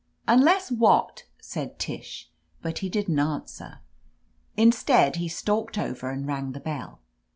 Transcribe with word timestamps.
"Unless 0.27 0.71
what?" 0.71 1.25
said 1.39 1.77
Tish, 1.77 2.27
but 2.63 2.79
he 2.79 2.89
didn't 2.89 3.19
an 3.19 3.41
swer. 3.43 3.81
Instead, 4.57 5.17
he 5.17 5.27
stalked 5.27 5.77
over 5.77 6.09
and 6.09 6.25
rang 6.25 6.53
the 6.53 6.59
bell. 6.59 7.01